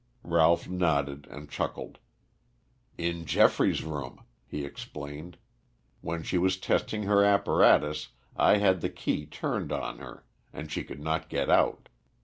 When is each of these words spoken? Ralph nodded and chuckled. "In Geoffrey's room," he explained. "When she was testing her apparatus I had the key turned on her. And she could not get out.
Ralph 0.23 0.67
nodded 0.67 1.27
and 1.29 1.47
chuckled. 1.47 1.99
"In 2.97 3.23
Geoffrey's 3.23 3.83
room," 3.83 4.23
he 4.47 4.65
explained. 4.65 5.37
"When 6.01 6.23
she 6.23 6.39
was 6.39 6.57
testing 6.57 7.03
her 7.03 7.23
apparatus 7.23 8.07
I 8.35 8.57
had 8.57 8.81
the 8.81 8.89
key 8.89 9.27
turned 9.27 9.71
on 9.71 9.99
her. 9.99 10.25
And 10.51 10.71
she 10.71 10.83
could 10.83 11.01
not 11.01 11.29
get 11.29 11.51
out. 11.51 11.87